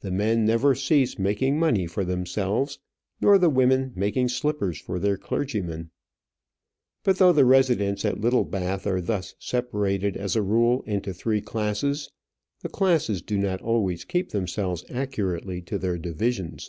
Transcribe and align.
The 0.00 0.10
men 0.10 0.44
never 0.44 0.74
cease 0.74 1.20
making 1.20 1.56
money 1.56 1.86
for 1.86 2.04
themselves, 2.04 2.80
nor 3.20 3.38
the 3.38 3.48
women 3.48 3.92
making 3.94 4.30
slippers 4.30 4.76
for 4.76 4.98
their 4.98 5.16
clergymen. 5.16 5.90
But 7.04 7.18
though 7.18 7.32
the 7.32 7.44
residents 7.44 8.04
at 8.04 8.20
Littlebath 8.20 8.88
are 8.88 9.00
thus 9.00 9.36
separated 9.38 10.16
as 10.16 10.34
a 10.34 10.42
rule 10.42 10.82
into 10.84 11.14
three 11.14 11.42
classes, 11.42 12.10
the 12.62 12.68
classes 12.68 13.22
do 13.22 13.38
not 13.38 13.62
always 13.62 14.04
keep 14.04 14.30
themselves 14.32 14.84
accurately 14.90 15.62
to 15.62 15.78
their 15.78 15.96
divisions. 15.96 16.68